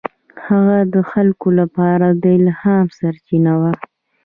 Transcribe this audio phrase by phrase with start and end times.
[0.45, 3.71] هغه د خلکو لپاره د الهام سرچینه وه.